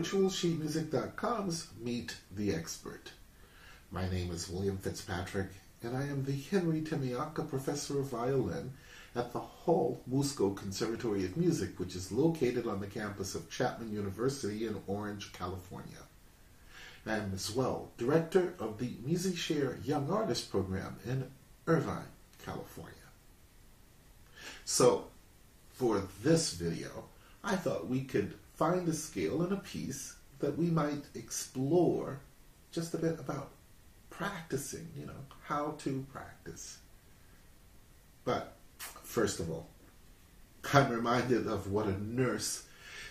[0.00, 3.12] virtualsheetmusic.com's Meet the Expert.
[3.90, 5.48] My name is William Fitzpatrick,
[5.82, 8.72] and I am the Henry Temianka Professor of Violin
[9.14, 13.92] at the Hall Musco Conservatory of Music, which is located on the campus of Chapman
[13.92, 15.98] University in Orange, California.
[17.04, 21.30] I am as well director of the MusiShare Young Artist Program in
[21.66, 22.08] Irvine,
[22.42, 22.94] California.
[24.64, 25.08] So,
[25.72, 27.04] for this video,
[27.44, 32.20] I thought we could find a scale and a piece that we might explore
[32.70, 33.52] just a bit about
[34.10, 36.76] practicing, you know, how to practice.
[38.22, 39.66] But first of all,
[40.74, 42.64] I'm reminded of what a nurse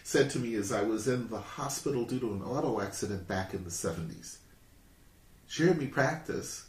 [0.03, 3.55] said to me as I was in the hospital due to an auto accident back
[3.55, 4.37] in the 70s.
[5.47, 6.67] She heard me practice,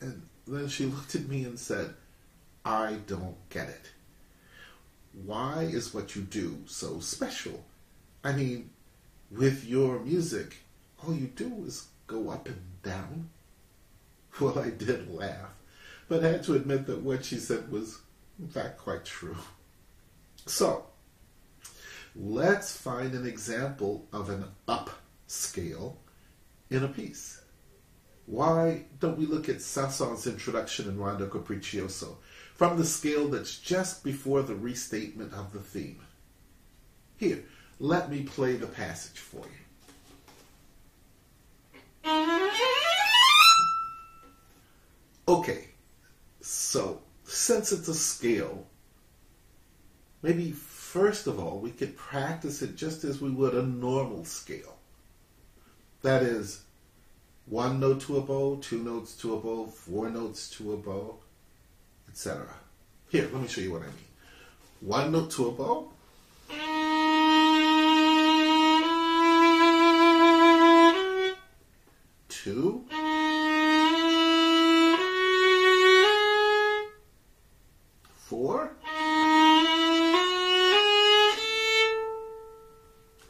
[0.00, 1.92] and then she looked at me and said,
[2.64, 3.90] I don't get it.
[5.26, 7.62] Why is what you do so special?
[8.24, 8.70] I mean,
[9.30, 10.56] with your music,
[11.04, 13.30] all you do is go up and down.
[14.40, 15.54] Well, I did laugh,
[16.08, 18.00] but I had to admit that what she said was,
[18.40, 19.36] in fact, quite true.
[20.44, 20.86] So,
[22.16, 24.90] let's find an example of an up
[25.28, 25.98] scale
[26.68, 27.42] in a piece.
[28.26, 32.16] Why don't we look at Saint-Saëns' introduction in Rondo Capriccioso
[32.54, 36.00] from the scale that's just before the restatement of the theme?
[37.16, 37.44] Here,
[37.80, 39.64] let me play the passage for you.
[45.26, 45.68] Okay,
[46.40, 48.66] so since it's a scale,
[50.22, 54.76] maybe first of all we could practice it just as we would a normal scale.
[56.02, 56.60] That is,
[57.46, 61.16] one note to a bow, two notes to a bow, four notes to a bow,
[62.08, 62.46] etc.
[63.08, 63.94] Here, let me show you what I mean.
[64.80, 65.93] One note to a bow.
[72.44, 72.84] Two.
[78.12, 78.70] Four.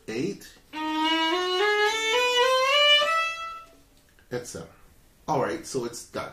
[0.08, 0.48] Eight.
[4.32, 4.66] Etc.
[5.28, 6.32] Alright, so it's done.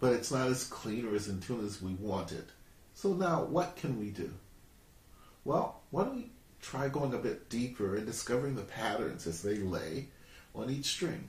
[0.00, 2.46] But it's not as clean or as in tune as we wanted.
[2.94, 4.32] So now, what can we do?
[5.44, 6.30] Well, why don't we
[6.60, 10.08] try going a bit deeper and discovering the patterns as they lay
[10.52, 11.28] on each string?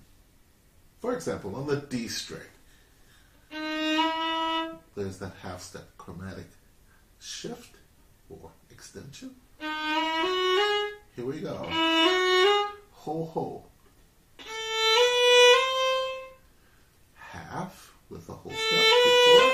[0.99, 2.41] For example, on the D string,
[3.49, 6.47] there's that half step chromatic
[7.19, 7.77] shift
[8.29, 9.31] or extension.
[9.59, 11.55] Here we go.
[12.91, 13.63] Ho ho.
[17.13, 19.51] Half with the whole step before.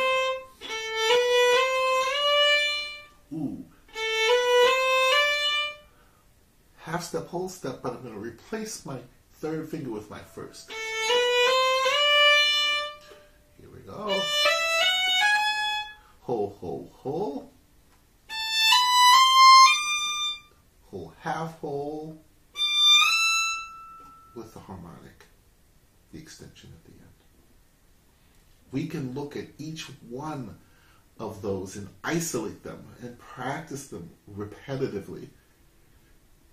[3.34, 3.66] Ooh.
[6.78, 8.98] Half step, whole step, but I'm going to replace my
[9.34, 10.72] third finger with my first.
[28.76, 30.58] We can look at each one
[31.18, 35.30] of those and isolate them and practice them repetitively.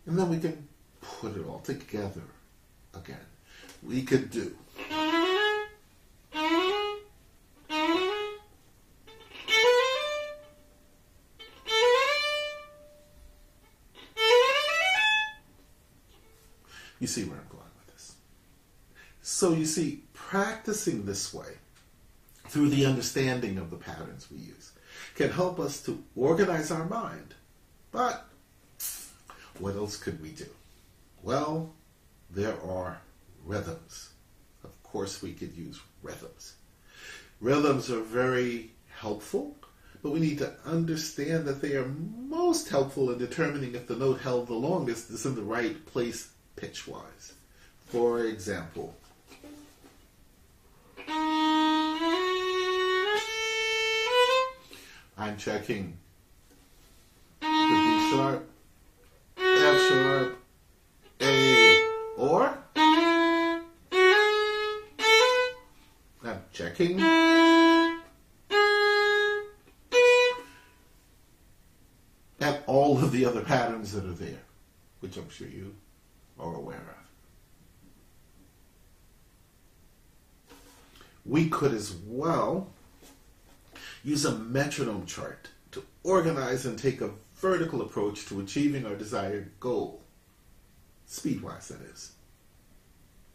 [0.07, 0.69] And then we can
[1.01, 2.23] put it all together
[2.95, 3.27] again.
[3.83, 4.57] We could do.
[17.01, 18.15] You see where I'm going with this.
[19.23, 21.57] So you see, practicing this way
[22.49, 24.73] through the understanding of the patterns we use
[25.15, 27.35] can help us to organize our mind.
[27.91, 28.27] But
[29.59, 30.47] what else could we do?
[31.23, 31.75] Well,
[32.31, 33.01] there are
[33.45, 34.11] rhythms.
[34.65, 36.55] Of course, we could use rhythms.
[37.41, 39.57] Rhythms are very helpful,
[40.03, 44.21] but we need to understand that they are most helpful in determining if the note
[44.21, 47.35] held the longest is in the right place pitch wise.
[47.87, 48.95] For example,
[55.23, 55.97] I'm checking.
[57.41, 58.51] The D sharp,
[59.39, 60.37] F sharp,
[61.21, 62.59] A, or?
[66.25, 67.01] I'm checking.
[72.41, 74.43] At all of the other patterns that are there,
[74.99, 75.73] which I'm sure you
[76.41, 76.97] are aware
[80.49, 80.57] of.
[81.25, 82.73] We could as well
[84.05, 89.51] use a metronome chart to organize and take a vertical approach to achieving our desired
[89.61, 90.03] goal.
[91.07, 92.13] speed-wise, that is.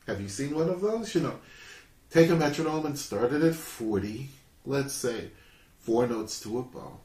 [0.08, 1.14] Have you seen one of those?
[1.14, 1.40] You know,
[2.10, 4.30] take a metronome and start it at 40,
[4.66, 5.32] let's say
[5.80, 7.00] four notes to a bow,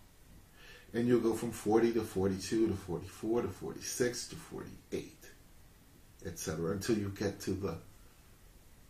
[0.94, 5.12] and you'll go from 40 to 42 to 44 to 46 to 48,
[6.24, 7.76] etc., until you get to the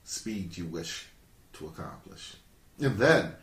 [0.05, 1.07] speed you wish
[1.55, 2.37] to accomplish.
[2.79, 3.35] And then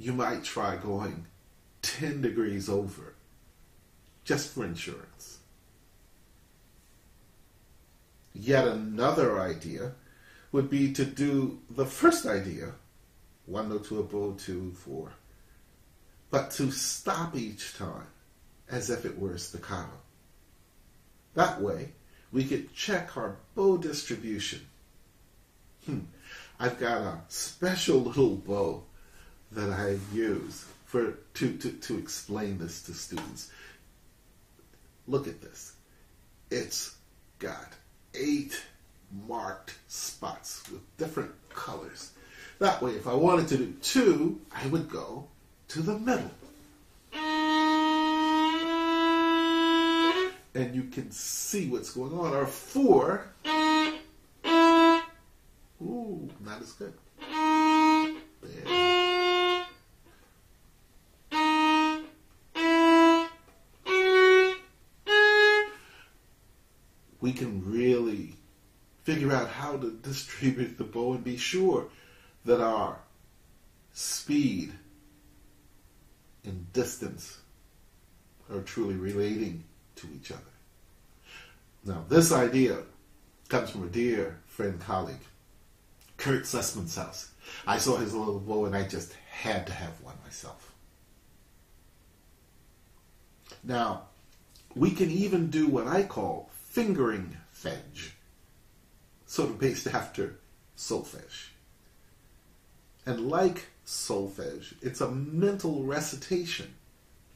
[0.00, 1.26] you might try going
[1.82, 3.14] 10 degrees over
[4.24, 5.40] just for insurance.
[8.32, 9.92] Yet another idea
[10.52, 12.72] would be to do the first idea,
[13.44, 15.12] one note to a bow, two, four,
[16.30, 18.06] but to stop each time
[18.70, 20.00] as if it were a staccato.
[21.34, 21.92] That way,
[22.32, 24.66] we could check our bow distribution.
[25.84, 26.00] Hmm.
[26.58, 28.84] I've got a special little bow
[29.52, 33.50] that I use for to, to, to explain this to students.
[35.06, 35.74] Look at this.
[36.50, 36.94] It's
[37.38, 37.72] got
[38.14, 38.62] eight
[39.26, 42.12] marked spots with different colors.
[42.58, 45.26] That way, if I wanted to do two, I would go
[45.68, 46.30] to the middle.
[50.52, 52.34] And you can see what's going on.
[52.34, 53.26] Or four,
[55.80, 56.92] ooh, not as good.
[67.20, 68.34] We can really
[69.02, 71.88] figure out how to distribute the bow and be sure
[72.44, 72.98] that our
[73.92, 74.72] speed
[76.44, 77.38] and distance
[78.52, 79.64] are truly relating
[79.96, 80.40] to each other.
[81.84, 82.78] Now, this idea
[83.48, 85.24] comes from a dear friend colleague,
[86.16, 87.28] Kurt Sassmannshaus.
[87.66, 90.72] I saw his little bow and I just had to have one myself.
[93.64, 94.04] Now,
[94.74, 98.12] we can even do what I call fingering fedge,
[99.26, 100.38] sort of based after
[100.76, 101.48] solfege.
[103.04, 106.72] And like solfege, it's a mental recitation,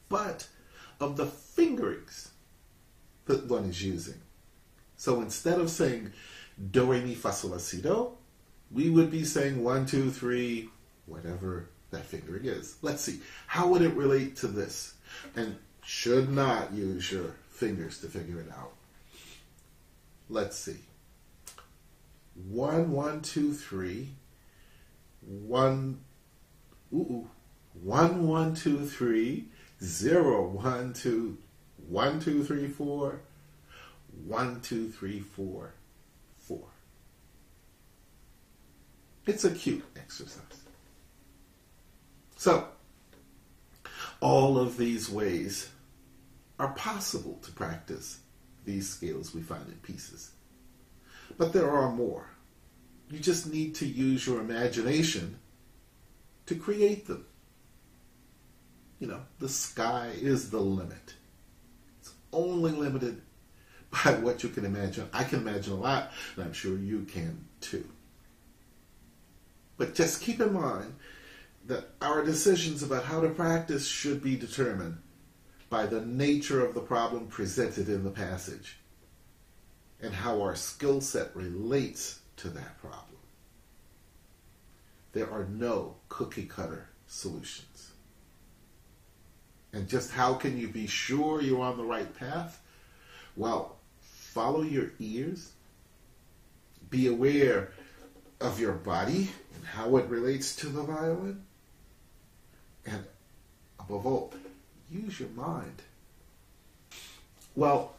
[0.07, 0.47] but
[1.01, 2.29] of the fingerings
[3.25, 4.21] that one is using.
[4.95, 6.13] So instead of saying
[6.71, 8.11] do, re, mi, fa, sol, la, si, do,
[8.71, 10.69] we would be saying one, two, three,
[11.07, 12.77] whatever that fingering is.
[12.81, 13.19] Let's see.
[13.47, 14.93] How would it relate to this?
[15.35, 18.71] And should not use your fingers to figure it out.
[20.29, 20.77] Let's see.
[22.49, 24.09] One, one, two, three.
[25.21, 26.01] One,
[26.93, 27.29] ooh, ooh.
[27.81, 29.45] one, one, two, three.
[29.83, 31.37] Zero, one, two,
[31.87, 33.21] one, two, three, four.
[34.25, 35.73] One, two, three, four,
[36.39, 36.67] four.
[39.25, 40.41] It's a cute exercise.
[42.35, 42.67] So,
[44.21, 45.69] all of these ways
[46.59, 48.19] are possible to practice
[48.65, 50.31] these scales we find in pieces.
[51.37, 52.29] But there are more.
[53.09, 55.37] You just need to use your imagination
[56.47, 57.25] to create them.
[58.99, 61.13] You know, the sky is the limit.
[61.99, 63.21] It's only limited
[63.91, 65.07] by what you can imagine.
[65.13, 67.87] I can imagine a lot, and I'm sure you can too.
[69.77, 70.95] But just keep in mind
[71.67, 74.97] that our decisions about how to practice should be determined
[75.69, 78.77] by the nature of the problem presented in the passage
[80.01, 83.01] and how our skill set relates to that problem.
[85.13, 87.91] There are no cookie cutter solutions.
[89.73, 92.61] And just how can you be sure you're on the right path?
[93.35, 95.51] Well, follow your ears,
[96.89, 97.71] be aware
[98.39, 101.43] of your body and how it relates to the violin,
[102.85, 103.03] and
[103.79, 104.33] above all,
[104.91, 105.81] use your mind.
[107.55, 107.93] Well,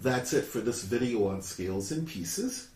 [0.00, 2.68] that's it for this video on scales and pieces.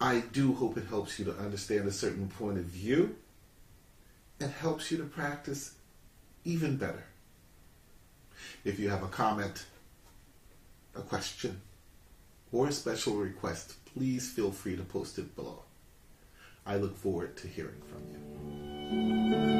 [0.00, 3.16] I do hope it helps you to understand a certain point of view
[4.40, 5.74] and helps you to practice
[6.44, 7.04] even better.
[8.64, 9.66] If you have a comment,
[10.96, 11.60] a question,
[12.50, 15.62] or a special request, please feel free to post it below.
[16.66, 19.59] I look forward to hearing from you.